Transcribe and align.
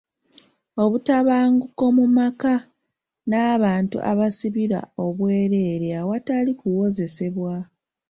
Obutabanguko 0.83 1.83
mu 1.97 2.05
maka, 2.17 2.55
n'abantu 3.29 3.97
abasibirwa 4.11 4.81
obwereere 5.05 5.87
awatali 6.01 6.51
kuwozesebwa. 6.59 7.53